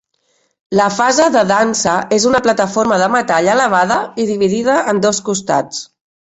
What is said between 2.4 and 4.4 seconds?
plataforma de metall elevada i